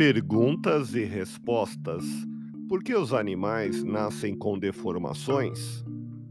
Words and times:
Perguntas 0.00 0.94
e 0.94 1.04
respostas. 1.04 2.02
Por 2.70 2.82
que 2.82 2.94
os 2.94 3.12
animais 3.12 3.84
nascem 3.84 4.34
com 4.34 4.58
deformações? 4.58 5.84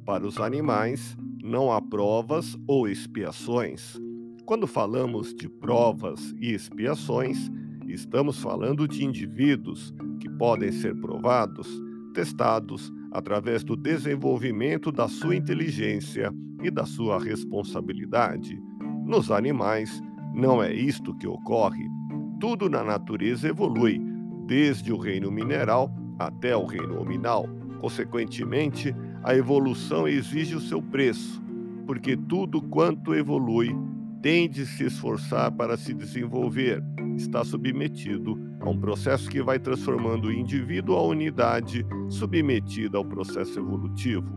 Para 0.04 0.26
os 0.26 0.40
animais, 0.40 1.16
não 1.44 1.72
há 1.72 1.80
provas 1.80 2.58
ou 2.66 2.88
expiações. 2.88 3.96
Quando 4.44 4.66
falamos 4.66 5.36
de 5.36 5.48
provas 5.48 6.34
e 6.42 6.52
expiações, 6.52 7.52
estamos 7.88 8.42
falando 8.42 8.88
de 8.88 9.06
indivíduos 9.06 9.94
que 10.20 10.28
podem 10.32 10.72
ser 10.72 11.00
provados, 11.00 11.68
testados 12.16 12.92
através 13.12 13.64
do 13.64 13.76
desenvolvimento 13.76 14.92
da 14.92 15.08
sua 15.08 15.36
inteligência 15.36 16.34
e 16.64 16.72
da 16.72 16.88
sua 16.88 17.24
responsabilidade. 17.24 18.60
Nos 19.06 19.30
animais, 19.30 20.02
não 20.34 20.60
é 20.60 20.74
isto 20.74 21.16
que 21.18 21.28
ocorre. 21.28 21.99
Tudo 22.40 22.70
na 22.70 22.84
natureza 22.84 23.50
evolui, 23.50 24.02
desde 24.46 24.94
o 24.94 24.98
reino 24.98 25.30
mineral 25.30 25.94
até 26.18 26.56
o 26.56 26.66
reino 26.66 27.02
hominal. 27.02 27.46
Consequentemente, 27.80 28.96
a 29.24 29.36
evolução 29.36 30.08
exige 30.08 30.56
o 30.56 30.62
seu 30.62 30.82
preço, 30.82 31.44
porque 31.86 32.16
tudo 32.16 32.62
quanto 32.62 33.14
evolui 33.14 33.76
tem 34.22 34.50
de 34.50 34.66
se 34.66 34.86
esforçar 34.86 35.52
para 35.52 35.76
se 35.76 35.94
desenvolver, 35.94 36.82
está 37.16 37.44
submetido 37.44 38.40
a 38.62 38.70
um 38.70 38.78
processo 38.78 39.30
que 39.30 39.42
vai 39.42 39.60
transformando 39.60 40.30
o 40.30 40.32
indivíduo 40.32 40.96
à 40.96 41.04
unidade 41.04 41.86
submetida 42.08 42.98
ao 42.98 43.06
processo 43.06 43.60
evolutivo. 43.60 44.28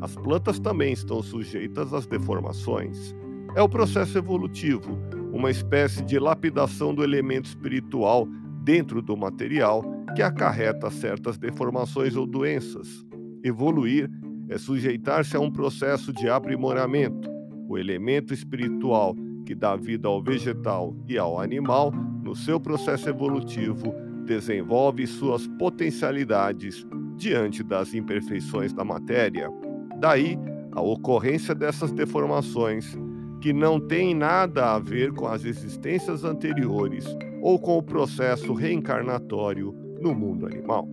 As 0.00 0.16
plantas 0.16 0.58
também 0.58 0.92
estão 0.92 1.22
sujeitas 1.22 1.94
às 1.94 2.06
deformações. 2.06 3.14
É 3.54 3.62
o 3.62 3.68
processo 3.68 4.18
evolutivo, 4.18 4.98
uma 5.42 5.50
espécie 5.50 6.04
de 6.04 6.20
lapidação 6.20 6.94
do 6.94 7.02
elemento 7.02 7.46
espiritual 7.46 8.28
dentro 8.62 9.02
do 9.02 9.16
material 9.16 9.82
que 10.14 10.22
acarreta 10.22 10.88
certas 10.88 11.36
deformações 11.36 12.14
ou 12.14 12.24
doenças. 12.28 13.04
Evoluir 13.42 14.08
é 14.48 14.56
sujeitar-se 14.56 15.36
a 15.36 15.40
um 15.40 15.50
processo 15.50 16.12
de 16.12 16.28
aprimoramento. 16.28 17.28
O 17.68 17.76
elemento 17.76 18.32
espiritual 18.32 19.16
que 19.44 19.52
dá 19.52 19.74
vida 19.74 20.06
ao 20.06 20.22
vegetal 20.22 20.94
e 21.08 21.18
ao 21.18 21.40
animal, 21.40 21.90
no 22.22 22.36
seu 22.36 22.60
processo 22.60 23.08
evolutivo, 23.08 23.92
desenvolve 24.24 25.08
suas 25.08 25.48
potencialidades 25.58 26.86
diante 27.16 27.64
das 27.64 27.94
imperfeições 27.94 28.72
da 28.72 28.84
matéria. 28.84 29.50
Daí 29.98 30.38
a 30.70 30.80
ocorrência 30.80 31.52
dessas 31.52 31.90
deformações, 31.90 32.96
que 33.42 33.52
não 33.52 33.80
têm 33.80 34.14
nada 34.14 34.72
a 34.72 34.78
ver 34.78 35.12
com 35.12 35.26
as 35.26 35.44
existências 35.44 36.22
anteriores 36.22 37.04
ou 37.42 37.58
com 37.58 37.76
o 37.76 37.82
processo 37.82 38.54
reencarnatório 38.54 39.74
no 40.00 40.14
mundo 40.14 40.46
animal. 40.46 40.88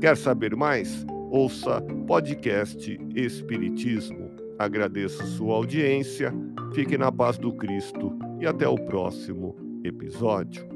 Quer 0.00 0.16
saber 0.16 0.56
mais? 0.56 1.04
Ouça 1.30 1.82
podcast 2.06 2.98
Espiritismo. 3.14 4.30
Agradeço 4.58 5.24
sua 5.26 5.54
audiência, 5.56 6.32
fique 6.74 6.96
na 6.96 7.12
paz 7.12 7.36
do 7.36 7.52
Cristo 7.52 8.16
e 8.40 8.46
até 8.46 8.66
o 8.66 8.76
próximo 8.76 9.54
episódio. 9.84 10.71